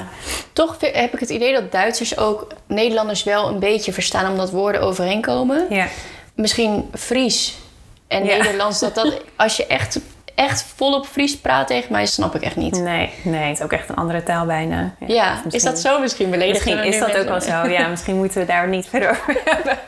[0.52, 4.30] toch heb ik het idee dat Duitsers ook Nederlanders wel een beetje verstaan...
[4.30, 5.66] omdat woorden overeenkomen.
[5.70, 5.86] Ja
[6.38, 7.54] misschien Fries
[8.06, 8.78] en Nederlands.
[8.78, 10.00] Dat dat, als je echt,
[10.38, 12.80] echt volop Fries praat tegen mij, snap ik echt niet.
[12.80, 14.94] Nee, nee, het is ook echt een andere taal bijna.
[14.98, 16.64] Ja, ja is dat zo misschien beledigend?
[16.64, 17.68] Misschien is dat ook wel zo.
[17.68, 19.78] Ja, misschien moeten we daar niet verder over hebben.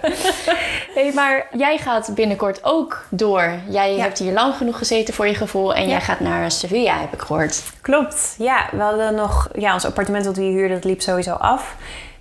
[0.95, 3.53] hey, maar jij gaat binnenkort ook door.
[3.69, 7.13] Jij hebt hier lang genoeg gezeten voor je gevoel en jij gaat naar Sevilla, heb
[7.13, 7.63] ik gehoord.
[7.81, 8.69] Klopt, ja.
[8.73, 9.49] We hadden nog...
[9.53, 11.77] Ja, ons appartement dat we hier huurden, dat liep sowieso af.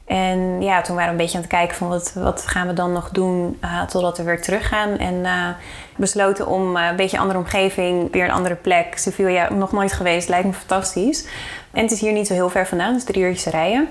[0.09, 2.73] En ja, toen waren we een beetje aan het kijken van wat, wat gaan we
[2.73, 4.97] dan nog doen uh, totdat we weer teruggaan.
[4.97, 5.47] En uh,
[5.95, 8.97] besloten om uh, een beetje een andere omgeving, weer een andere plek.
[8.97, 11.27] Sevilla, nog nooit geweest, lijkt me fantastisch.
[11.71, 13.89] En het is hier niet zo heel ver vandaan, dus drie uurtjes rijden.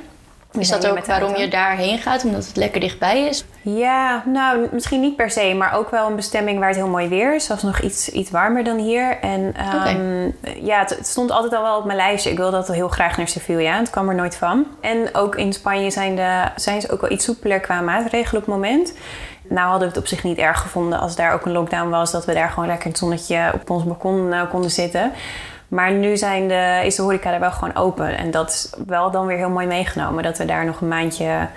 [0.53, 2.25] Is dat ook waarom je daarheen gaat?
[2.25, 3.45] Omdat het lekker dichtbij is?
[3.63, 7.09] Ja, nou, misschien niet per se, maar ook wel een bestemming waar het heel mooi
[7.09, 7.45] weer is.
[7.45, 9.19] Zelfs nog iets, iets warmer dan hier.
[9.21, 9.55] En
[9.87, 12.31] um, ja, het, stond altijd al wel op mijn lijstje.
[12.31, 13.79] Ik wilde dat heel graag naar Sevilla.
[13.79, 14.67] Het kwam er nooit van.
[14.81, 18.47] En ook in Spanje zijn, de, zijn ze ook wel iets soepeler qua maatregelen op
[18.47, 18.93] het moment.
[19.49, 22.11] Nou hadden we het op zich niet erg gevonden als daar ook een lockdown was.
[22.11, 25.13] Dat we daar gewoon lekker in het zonnetje op ons balkon uh, konden zitten.
[25.69, 28.17] Maar nu zijn de, is de horeca er wel gewoon open.
[28.17, 30.23] En dat is wel dan weer heel mooi meegenomen.
[30.23, 31.49] Dat we daar nog een maandje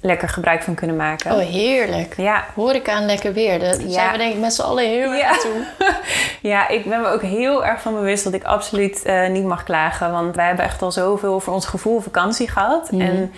[0.00, 1.32] lekker gebruik van kunnen maken.
[1.32, 2.14] Oh, heerlijk.
[2.16, 2.44] Ja.
[2.54, 3.58] Horeca en lekker weer.
[3.58, 5.64] Daar zijn we denk ik met z'n allen heel erg toe.
[6.50, 9.64] ja, ik ben me ook heel erg van bewust dat ik absoluut uh, niet mag
[9.64, 10.12] klagen.
[10.12, 12.90] Want wij hebben echt al zoveel voor ons gevoel vakantie gehad.
[12.90, 13.00] Mhm.
[13.00, 13.32] En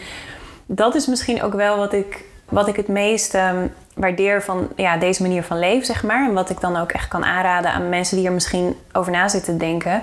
[0.67, 4.97] dat is misschien ook wel wat ik, wat ik het meest um, waardeer van ja,
[4.97, 6.29] deze manier van leven, zeg maar.
[6.29, 9.29] En wat ik dan ook echt kan aanraden aan mensen die er misschien over na
[9.29, 10.03] zitten denken.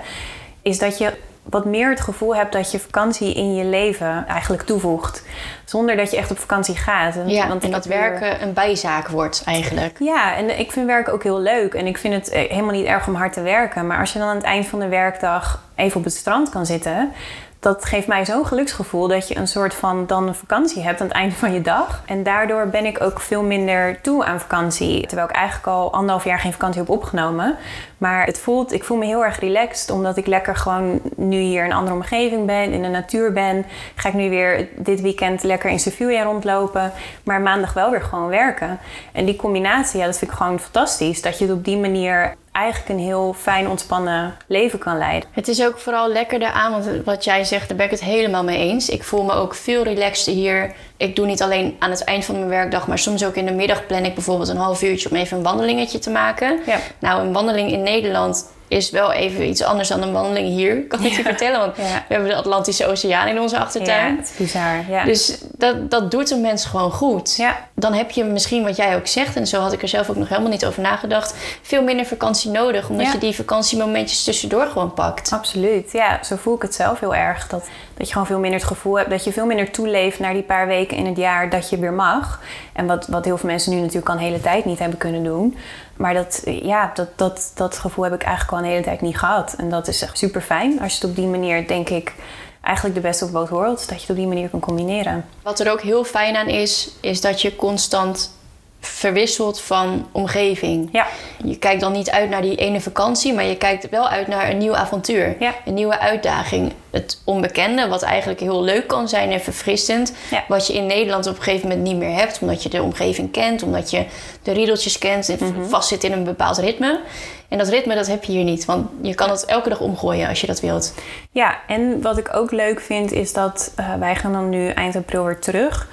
[0.62, 4.64] Is dat je wat meer het gevoel hebt dat je vakantie in je leven eigenlijk
[4.64, 5.24] toevoegt.
[5.66, 7.16] Zonder dat je echt op vakantie gaat.
[7.16, 9.96] En, ja, want en dat werken een bijzaak wordt eigenlijk.
[10.00, 11.74] Ja, en ik vind werken ook heel leuk.
[11.74, 13.88] En ik vind het eh, helemaal niet erg om hard te werken.
[13.88, 16.66] Maar als je dan aan het eind van de werkdag even op het strand kan
[16.66, 17.12] zitten
[17.60, 21.08] dat geeft mij zo'n geluksgevoel dat je een soort van dan een vakantie hebt aan
[21.08, 22.04] het einde van je dag.
[22.06, 25.08] En daardoor ben ik ook veel minder toe aan vakantie.
[25.08, 27.58] Terwijl ik eigenlijk al anderhalf jaar geen vakantie heb opgenomen.
[27.98, 31.64] Maar het voelt, ik voel me heel erg relaxed omdat ik lekker gewoon nu hier
[31.64, 33.66] in een andere omgeving ben, in de natuur ben.
[33.96, 36.92] Ga ik nu weer dit weekend lekker in Sevilla rondlopen,
[37.24, 38.80] maar maandag wel weer gewoon werken.
[39.12, 41.22] En die combinatie, ja, dat vind ik gewoon fantastisch.
[41.22, 45.30] Dat je het op die manier eigenlijk een heel fijn ontspannen leven kan leiden.
[45.32, 48.44] Het is ook vooral lekkerder aan, want wat jij zegt, daar ben ik het helemaal
[48.44, 48.90] mee eens.
[48.90, 50.74] Ik voel me ook veel relaxter hier.
[50.98, 53.52] Ik doe niet alleen aan het eind van mijn werkdag, maar soms ook in de
[53.52, 56.60] middag plan ik bijvoorbeeld een half uurtje om even een wandelingetje te maken.
[56.66, 56.80] Ja.
[57.00, 61.04] Nou, een wandeling in Nederland is wel even iets anders dan een wandeling hier, kan
[61.04, 61.60] ik je vertellen.
[61.60, 64.12] Want we hebben de Atlantische Oceaan in onze achtertuin.
[64.12, 64.84] Ja, het is bizar.
[64.90, 65.04] Ja.
[65.04, 67.40] Dus dat, dat doet een mens gewoon goed.
[67.74, 70.16] Dan heb je misschien, wat jij ook zegt, en zo had ik er zelf ook
[70.16, 72.90] nog helemaal niet over nagedacht, veel minder vakantie nodig.
[72.90, 75.32] Omdat je die vakantiemomentjes tussendoor gewoon pakt.
[75.32, 75.92] Absoluut.
[75.92, 77.48] Ja, zo voel ik het zelf heel erg.
[77.48, 77.68] Dat,
[78.00, 80.44] dat je gewoon veel minder het gevoel hebt dat je veel minder toeleeft naar die
[80.44, 82.42] paar weken in het jaar dat je weer mag.
[82.74, 85.24] En wat, wat heel veel mensen nu natuurlijk al een hele tijd niet hebben kunnen
[85.24, 85.58] doen.
[85.96, 89.18] Maar dat, ja, dat, dat, dat gevoel heb ik eigenlijk al een hele tijd niet
[89.18, 89.54] gehad.
[89.54, 92.14] En dat is echt super fijn als je het op die manier, denk ik,
[92.62, 95.26] eigenlijk de beste of both worlds, dat je het op die manier kan combineren.
[95.44, 98.32] Wat er ook heel fijn aan is, is dat je constant
[98.80, 100.90] verwisselt van omgeving.
[100.92, 101.08] Ja.
[101.44, 104.50] Je kijkt dan niet uit naar die ene vakantie, maar je kijkt wel uit naar
[104.50, 105.36] een nieuw avontuur.
[105.40, 105.54] Ja.
[105.66, 106.74] Een nieuwe uitdaging.
[106.90, 110.14] Het onbekende, wat eigenlijk heel leuk kan zijn en verfrissend.
[110.32, 110.44] Ja.
[110.48, 113.32] Wat je in Nederland op een gegeven moment niet meer hebt, omdat je de omgeving
[113.32, 114.06] kent, omdat je
[114.44, 117.00] de riedeltjes kent en mm vastzit in een bepaald ritme.
[117.48, 120.28] En dat ritme dat heb je hier niet, want je kan het elke dag omgooien
[120.28, 120.94] als je dat wilt.
[121.32, 124.96] Ja, en wat ik ook leuk vind is dat uh, wij gaan dan nu eind
[124.96, 125.88] april weer terug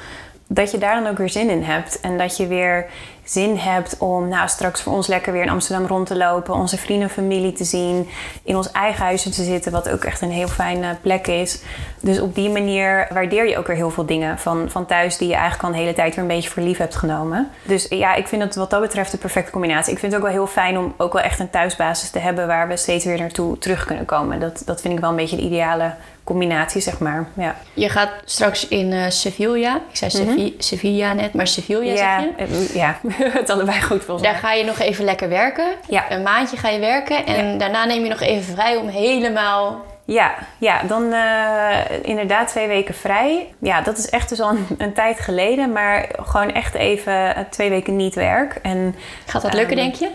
[0.49, 2.01] dat je daar dan ook weer zin in hebt.
[2.01, 2.87] En dat je weer
[3.25, 6.79] zin hebt om nou, straks voor ons lekker weer in Amsterdam rond te lopen, onze
[6.79, 8.09] vrienden en familie te zien,
[8.43, 11.63] in ons eigen huisje te zitten, wat ook echt een heel fijne plek is.
[12.01, 15.29] Dus op die manier waardeer je ook weer heel veel dingen van, van thuis die
[15.29, 17.51] je eigenlijk al een hele tijd weer een beetje voor lief hebt genomen.
[17.63, 19.93] Dus ja, ik vind het wat dat betreft de perfecte combinatie.
[19.93, 22.47] Ik vind het ook wel heel fijn om ook wel echt een thuisbasis te hebben
[22.47, 24.41] waar we steeds weer naartoe terug kunnen komen.
[24.41, 25.95] Dat, dat vind ik wel een beetje de ideale
[26.27, 27.29] combinatie, zeg maar.
[27.35, 27.57] Ja.
[27.75, 29.77] Je gaat straks in uh, Sevilla.
[29.77, 30.49] Ik zei mhm.
[30.59, 32.45] Sevilla net, maar Sevilla ja, zeg je?
[32.45, 32.99] Eh, ja,
[33.41, 35.67] het allebei goed volgens Daar ga je nog even lekker werken.
[35.89, 36.11] Ja.
[36.11, 37.27] Een maandje ga je werken.
[37.27, 39.85] En daarna neem je nog even vrij om helemaal...
[40.05, 43.55] Ja, ja dan uh, inderdaad twee weken vrij.
[43.59, 45.73] Ja, dat is echt dus al een, een, tijd geleden.
[45.73, 48.59] Maar gewoon echt even twee weken niet werk.
[48.63, 48.95] En,
[49.27, 50.11] Gaat dat lukken, ehm, denk je?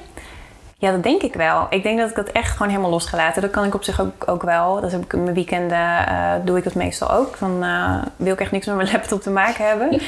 [0.82, 1.68] Ja, dat denk ik wel.
[1.70, 3.42] Ik denk dat ik dat echt gewoon helemaal losgelaten.
[3.42, 4.82] Dat kan ik op zich ook, ook wel.
[4.82, 7.40] Dat heb ik in mijn weekenden uh, doe ik dat meestal ook.
[7.40, 10.02] Dan uh, wil ik echt niks met mijn laptop te maken hebben.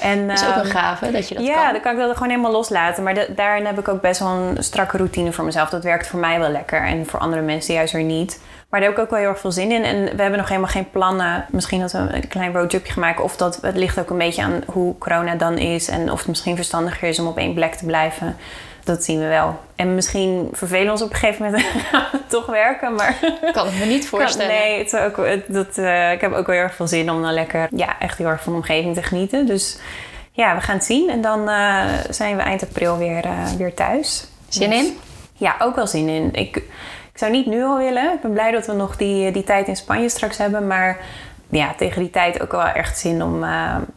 [0.00, 1.62] En, dat is ook een ehm, gave dat je dat ja, kan.
[1.62, 3.02] Ja, dan kan ik dat gewoon helemaal loslaten.
[3.02, 5.68] Maar daarin heb ik ook best wel een strakke routine voor mezelf.
[5.68, 6.82] Dat werkt voor mij wel lekker.
[6.82, 8.40] En voor andere mensen juist weer niet.
[8.70, 9.84] Maar daar heb ik ook wel heel erg veel zin in.
[9.84, 11.44] En we hebben nog helemaal geen plannen.
[11.50, 13.24] Misschien dat we een klein roadtripje gaan maken.
[13.24, 15.88] Of dat het ligt ook een beetje aan hoe corona dan is.
[15.88, 18.36] En of het misschien verstandiger is om op één plek te blijven
[18.88, 19.60] dat zien we wel.
[19.76, 21.64] En misschien vervelen we ons op een gegeven moment
[22.28, 23.18] toch werken, maar...
[23.52, 24.54] Kan het me niet voorstellen.
[24.54, 27.32] nee, het ook, dat, uh, ik heb ook wel heel erg veel zin om dan
[27.32, 27.68] lekker...
[27.70, 29.46] Ja, echt heel erg van de omgeving te genieten.
[29.46, 29.78] Dus
[30.32, 31.10] ja, we gaan het zien.
[31.10, 34.26] En dan uh, zijn we eind april weer, uh, weer thuis.
[34.48, 34.98] Zin dus, in?
[35.32, 36.28] Ja, ook wel zin in.
[36.32, 36.56] Ik,
[37.12, 38.12] ik zou niet nu al willen.
[38.12, 40.66] Ik ben blij dat we nog die, die tijd in Spanje straks hebben.
[40.66, 40.98] Maar
[41.48, 43.44] ja, tegen die tijd ook wel echt zin om...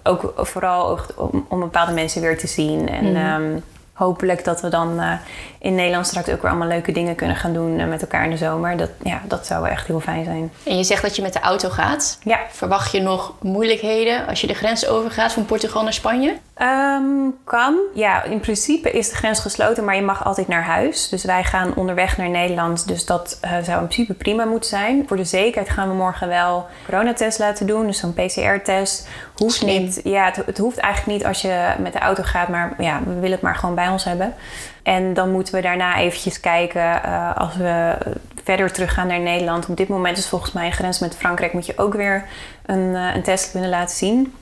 [0.04, 2.90] ook vooral om, om bepaalde mensen weer te zien.
[2.90, 3.06] En...
[3.06, 3.44] Mm.
[3.44, 5.14] Um, hopelijk dat we dan uh,
[5.62, 8.30] in Nederland straks ook weer allemaal leuke dingen kunnen gaan doen uh, met elkaar in
[8.30, 8.78] de zomer.
[8.78, 10.52] Dat, ja, dat zou echt heel fijn zijn.
[10.64, 12.18] En je zegt dat je met de auto gaat.
[12.24, 12.40] Ja.
[12.50, 16.38] Verwacht je nog moeilijkheden als je de grens overgaat van Portugal naar Spanje?
[16.62, 17.78] Um, kan.
[17.94, 21.10] Ja, in principe is de grens gesloten, maar je mag altijd naar huis.
[21.10, 22.88] Dus wij gaan onderweg naar Nederland.
[22.88, 25.04] Dus dat uh, zou in principe prima moeten zijn.
[25.08, 27.86] Voor de zekerheid gaan we morgen wel coronatest laten doen.
[27.86, 29.08] Dus zo'n PCR-test.
[29.36, 30.02] Hoeft niet.
[30.04, 32.48] Ja, het, het, hoeft eigenlijk niet als je met de auto gaat.
[32.48, 34.34] Maar ja, we willen het maar gewoon bij ons hebben.
[34.84, 37.98] En dan moeten we daarna eventjes kijken uh, als we
[38.44, 39.70] verder teruggaan naar Nederland.
[39.70, 41.54] Op dit moment is volgens mij een grens met Frankrijk.
[41.54, 42.26] Moet je ook weer
[42.66, 44.34] een, uh, een test kunnen laten zien.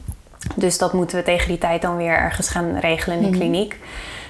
[0.55, 3.39] Dus dat moeten we tegen die tijd dan weer ergens gaan regelen in de mhm.
[3.39, 3.75] kliniek.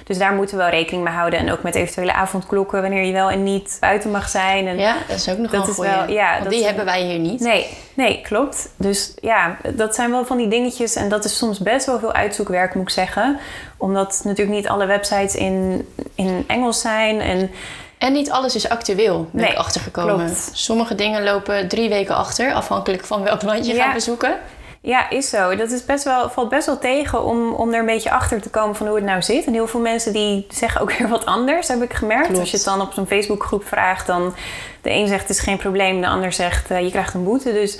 [0.04, 1.38] Dus daar moeten we wel rekening mee houden.
[1.38, 4.66] En ook met eventuele avondklokken, wanneer je wel en niet buiten mag zijn.
[4.66, 7.18] En ja, dat is ook nog dat een Wel, ja, Want die hebben wij hier
[7.18, 7.40] niet.
[7.40, 8.68] Nee, nee, klopt.
[8.76, 10.94] Dus ja, dat zijn wel van die dingetjes.
[10.96, 13.38] En dat is soms best wel veel uitzoekwerk, moet ik zeggen.
[13.76, 17.20] Omdat natuurlijk niet alle websites in, in Engels zijn.
[17.20, 17.50] En
[17.98, 20.14] En niet alles is actueel, ben Nee, ik achtergekomen.
[20.16, 20.50] klopt.
[20.52, 23.84] Sommige dingen lopen drie weken achter, afhankelijk van welk land je Ja.
[23.84, 24.34] gaat bezoeken.
[24.82, 25.56] Ja, is zo.
[25.56, 28.50] Dat is best wel, valt best wel tegen om, om er een beetje achter te
[28.50, 29.44] komen van hoe het nou zit.
[29.44, 32.24] En heel veel mensen die zeggen ook weer wat anders, heb ik gemerkt.
[32.24, 32.40] Klopt.
[32.40, 34.34] Als je het dan op zo'n Facebookgroep vraagt, dan
[34.82, 37.52] de een zegt het is geen probleem, de ander zegt eh, je krijgt een boete.
[37.52, 37.78] Dus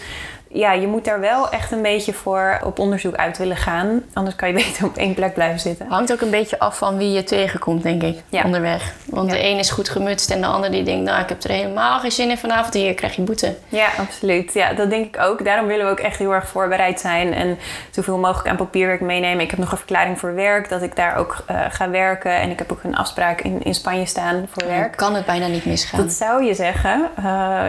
[0.53, 4.03] ja, je moet daar wel echt een beetje voor op onderzoek uit willen gaan.
[4.13, 5.87] Anders kan je beter op één plek blijven zitten.
[5.89, 8.43] Hangt ook een beetje af van wie je tegenkomt, denk ik, Ja.
[8.45, 8.93] onderweg.
[9.07, 9.37] Want Ja.
[9.37, 11.05] de een is goed gemutst en de ander die denkt...
[11.05, 13.55] nou, ik heb er helemaal geen zin in vanavond, hier krijg je boete.
[13.69, 14.55] Ja, absoluut.
[14.55, 15.45] Ja, dat denk ik ook.
[15.45, 17.59] Daarom willen we ook echt heel erg voorbereid zijn en
[17.91, 19.41] zoveel mogelijk aan papierwerk meenemen.
[19.45, 22.33] Ik heb nog een verklaring voor werk dat ik daar ook eh, ga werken.
[22.41, 24.97] En ik heb ook een afspraak in, in Spanje staan voor Dan werk.
[24.97, 26.01] kan het bijna niet misgaan.
[26.01, 27.09] Dat zou je zeggen.
[27.17, 27.25] Eh,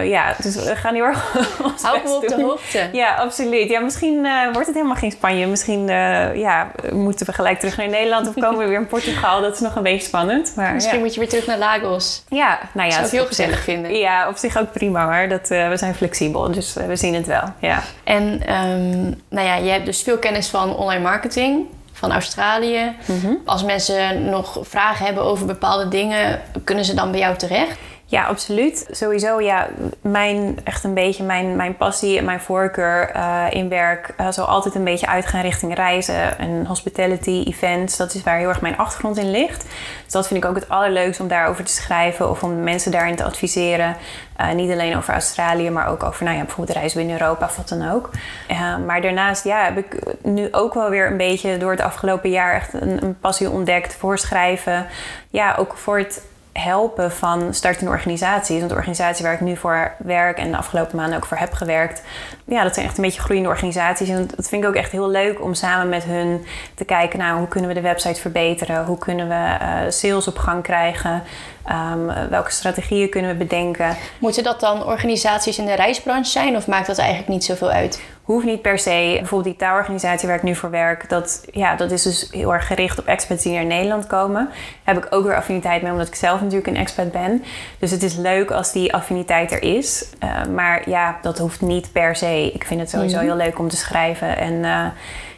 [0.08, 2.58] ja, dus we gaan heel erg ons Hou me best op de doen.
[2.92, 3.68] Ja, absoluut.
[3.68, 5.46] Ja, misschien eh, wordt het helemaal geen Spanje.
[5.46, 9.40] Misschien eh, ja, moeten we gelijk terug naar Nederland of komen we weer in Portugal.
[9.40, 10.52] Dat is nog een beetje spannend.
[10.56, 11.02] Maar Misschien ja.
[11.04, 12.24] moet je weer terug naar Lagos.
[12.28, 13.94] ja, nou ja, Zou ik het is heel gezellig zich- vinden.
[13.98, 15.28] Ja, op zich ook prima hoor.
[15.28, 17.44] Dat, eh, we zijn flexibel, dus we zien het wel.
[17.58, 17.82] Ja.
[18.04, 22.92] En ehm, nou ja, je hebt dus veel kennis van online marketing, van Australië.
[23.06, 23.32] Mhm.
[23.44, 27.76] Als mensen nog vragen hebben over bepaalde dingen, kunnen ze dan bij jou terecht?
[28.12, 28.86] Ja, absoluut.
[28.90, 29.68] Sowieso, ja,
[30.00, 34.46] mijn, echt een beetje mijn, mijn passie en mijn voorkeur eh, in werk eh, zal
[34.46, 37.96] altijd een beetje uitgaan richting reizen en hospitality, events.
[37.96, 39.66] Dat is waar heel erg mijn achtergrond in ligt.
[40.04, 43.16] Dus dat vind ik ook het allerleukste om daarover te schrijven of om mensen daarin
[43.16, 43.96] te adviseren.
[44.36, 47.56] Eh, niet alleen over Australië, maar ook over nou ja, bijvoorbeeld reizen binnen Europa of
[47.56, 48.10] wat dan ook.
[48.86, 52.54] Maar daarnaast ja, heb ik nu ook wel weer een beetje door het afgelopen jaar
[52.54, 54.86] echt een, een passie ontdekt voor schrijven.
[55.30, 56.22] Ja, ook voor het
[56.52, 58.58] helpen van startende organisaties.
[58.58, 61.52] Want de organisatie waar ik nu voor werk en de afgelopen maanden ook voor heb
[61.52, 62.02] gewerkt,
[62.52, 64.08] ja, dat zijn echt een beetje groeiende organisaties.
[64.08, 67.38] En dat vind ik ook echt heel leuk om samen met hun te kijken, nou,
[67.38, 68.84] hoe kunnen we de website verbeteren?
[68.84, 71.22] Hoe kunnen we eh, sales op gang krijgen?
[71.64, 73.96] Ehm, welke strategieën kunnen we bedenken?
[74.18, 78.02] Moeten dat dan organisaties in de reisbranche zijn of maakt dat eigenlijk niet zoveel uit?
[78.22, 79.16] Hoeft niet per se.
[79.18, 82.66] Bijvoorbeeld die taalorganisatie waar ik nu voor werk, dat, ja, dat is dus heel erg
[82.66, 84.44] gericht op expats die naar Nederland komen.
[84.84, 87.44] Daar heb ik ook weer affiniteit mee, omdat ik zelf natuurlijk een expat ben.
[87.78, 90.06] Dus het is leuk als die affiniteit er is.
[90.18, 92.41] Eh, maar ja, dat hoeft niet per se.
[92.50, 93.24] Ik vind het sowieso Mhm.
[93.24, 94.36] heel leuk om te schrijven.
[94.38, 94.84] En eh,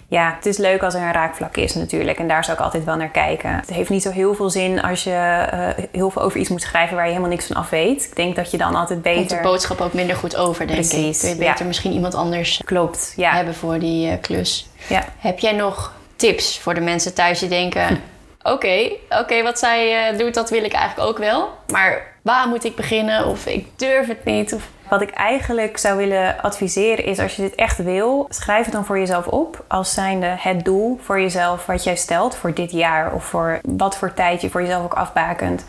[0.08, 2.18] ja, het is leuk als er een raakvlak is natuurlijk.
[2.18, 3.50] En daar zou ik altijd wel naar kijken.
[3.50, 5.10] Het heeft niet zo heel veel zin als je
[5.50, 8.04] eh, heel veel over iets moet schrijven waar je helemaal niks van af weet.
[8.04, 9.40] Ik denk dat je dan altijd Komt de beter...
[9.42, 10.88] boodschap ook minder goed over, denk ik.
[10.88, 11.50] Precies, Kun je ja.
[11.50, 13.32] beter misschien iemand anders Klopt, ja.
[13.32, 14.68] hebben voor die eh, klus.
[14.88, 15.04] ja.
[15.18, 17.86] Heb jij nog tips voor de mensen thuis die denken...
[18.42, 21.48] Oké, oké, wat zij doet, dat wil ik eigenlijk ook wel.
[21.72, 23.26] Maar waar moet ik beginnen?
[23.26, 24.54] Of ik durf het niet.
[24.54, 24.62] Of...
[24.88, 28.84] Wat ik eigenlijk zou willen adviseren is, als je dit echt wil, schrijf het dan
[28.84, 29.64] voor jezelf op.
[29.68, 33.96] Als zijnde het doel voor jezelf wat jij stelt voor dit jaar of voor wat
[33.96, 35.64] voor tijd je voor jezelf ook afbakent.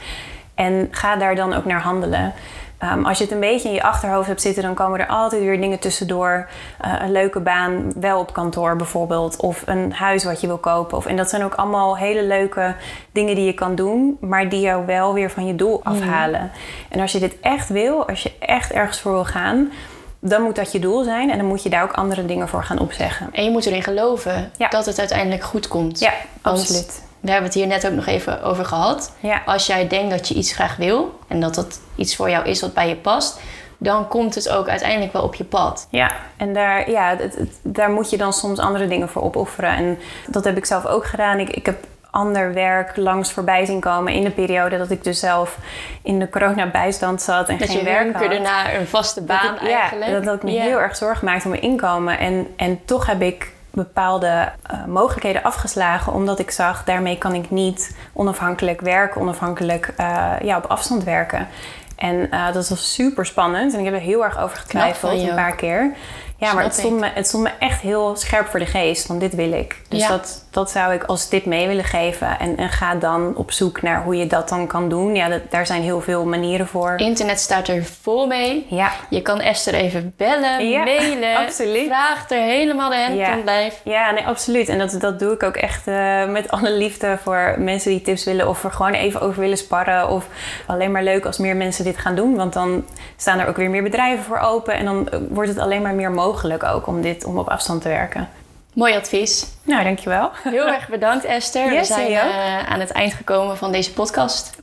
[0.55, 2.33] En ga daar dan ook naar handelen.
[2.77, 5.41] Ehm, als je het een beetje in je achterhoofd hebt zitten, dan komen er altijd
[5.41, 6.47] weer dingen tussendoor.
[6.81, 9.37] Eh, een leuke baan, wel op kantoor bijvoorbeeld.
[9.41, 10.97] Of een huis wat je wil kopen.
[10.97, 12.75] Of, en dat zijn ook allemaal hele leuke
[13.11, 16.51] dingen die je kan doen, maar die jou wel weer van je doel afhalen.
[16.89, 19.71] En als je dit echt wil, als je echt ergens voor wil gaan,
[20.19, 21.31] dan moet dat je doel zijn.
[21.31, 23.29] En dan moet je daar ook andere dingen voor gaan opzeggen.
[23.31, 24.67] En je moet erin geloven Ja.
[24.67, 25.99] dat het uiteindelijk goed komt.
[25.99, 26.11] Ja,
[26.41, 27.03] absoluut.
[27.25, 29.13] We hebben het hier net ook nog even over gehad.
[29.19, 29.41] Ja.
[29.45, 32.61] Als jij denkt dat je iets graag wil en dat dat iets voor jou is
[32.61, 33.39] wat bij je past,
[33.77, 35.87] dan komt het ook uiteindelijk wel op je pad.
[35.89, 39.69] Ja, en daar, ja, het- het- daar moet je dan soms andere dingen voor opofferen.
[39.69, 41.39] En dat heb ik zelf ook gedaan.
[41.39, 41.77] Ik, ik heb
[42.11, 45.57] ander werk langs voorbij zien komen in de periode dat ik dus zelf
[46.03, 48.21] in de coronabijstand zat en Dat geen je werk had.
[48.21, 50.11] hunkerde naar een vaste baan dat ik, eigenlijk.
[50.11, 50.61] Ja, dat ik me Ja.
[50.61, 52.19] heel erg zorgen maakte om mijn inkomen.
[52.19, 56.13] En, en toch heb ik bepaalde eh, mogelijkheden afgeslagen.
[56.13, 59.21] Omdat ik zag, daarmee kan ik niet onafhankelijk werken.
[59.21, 61.47] Onafhankelijk eh, ja, op afstand werken.
[61.95, 63.73] En eh, dat was super spannend.
[63.73, 65.95] En ik heb er heel erg over getwijfeld een paar keer.
[66.37, 69.07] Ja, maar het stond, me, het stond me echt heel scherp voor de geest.
[69.07, 69.81] Want dit wil ik.
[69.89, 70.07] Dus Ja.
[70.07, 72.39] dat, dat zou ik als tip mee willen geven.
[72.39, 75.15] En, en ga dan op zoek naar hoe je dat dan kan doen.
[75.15, 76.93] Ja, dat, daar zijn heel veel manieren voor.
[76.97, 78.65] Internet staat er vol mee.
[78.69, 81.35] Ja, Je kan Esther even bellen, Ja, mailen.
[81.45, 81.85] absoluut.
[81.87, 83.81] Vraag er helemaal de hand van blijf.
[83.83, 84.69] Ja, nee, absoluut.
[84.69, 88.23] En dat, dat doe ik ook echt eh, met alle liefde voor mensen die tips
[88.23, 90.09] willen of er gewoon even over willen sparren.
[90.09, 90.25] Of
[90.65, 92.35] alleen maar leuk als meer mensen dit gaan doen.
[92.35, 92.85] Want dan
[93.17, 94.73] staan er ook weer meer bedrijven voor open.
[94.73, 96.23] En dan eh, wordt het alleen maar meer mogelijk
[96.63, 98.29] ook om, dit, om op afstand te werken.
[98.73, 99.45] Mooi advies.
[99.63, 100.25] Nou, dankjewel.
[100.25, 101.69] Oké, Heel erg bedankt Esther.
[101.69, 104.55] We zijn eh, aan het eind gekomen van deze podcast.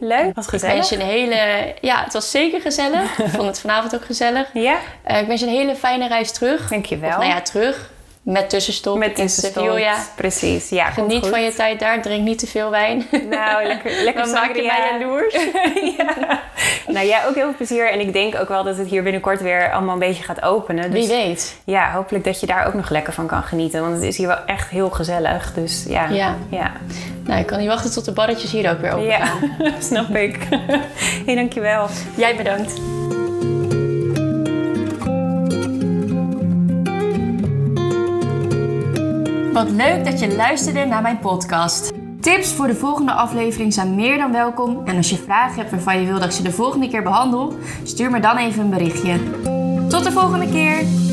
[0.00, 0.34] leuk.
[0.34, 0.88] Was Ik wens gezellig.
[0.88, 1.74] je een hele...
[1.80, 3.18] Ja, het was zeker gezellig.
[3.18, 4.48] Ik vond het vanavond ook gezellig.
[4.68, 6.68] Ja, Eh, ik wens je een hele fijne reis terug.
[6.68, 7.08] dankjewel.
[7.10, 7.90] Of nou ja, terug.
[8.22, 9.64] Met tussenstop Met tussenstop.
[9.64, 9.94] Sevilla.
[10.16, 10.90] Precies, ja.
[10.90, 11.28] Geniet goed.
[11.28, 12.02] van je tijd daar.
[12.02, 13.06] Drink niet te veel wijn.
[13.30, 15.34] Nou, lekker, lekker Dan maak je mij jaloers.
[15.98, 16.40] ja.
[16.86, 17.90] Nou, jij ook heel veel plezier.
[17.90, 20.90] En ik denk ook wel dat het hier binnenkort weer allemaal een beetje gaat openen.
[20.90, 21.56] Dus Wie weet.
[21.64, 23.80] ja, hopelijk dat je daar ook nog lekker van kan genieten.
[23.80, 25.52] Want het is hier wel echt heel gezellig.
[25.54, 26.08] Dus ja.
[26.08, 26.36] Ja.
[26.48, 26.72] Ja,
[27.24, 29.32] Nou, ik kan niet wachten tot de barretjes hier ook weer open ja.
[29.88, 30.38] snap ik.
[31.26, 31.86] hey, dankjewel.
[32.16, 33.01] Jij bedankt.
[39.52, 41.92] Wat leuk dat je luisterde naar mijn podcast.
[42.20, 44.82] Tips voor de volgende aflevering zijn meer dan welkom.
[44.84, 47.54] En als je vragen hebt waarvan je wil dat ik ze de volgende keer behandel,
[47.82, 49.18] stuur me dan even een berichtje.
[49.88, 51.11] Tot de volgende keer!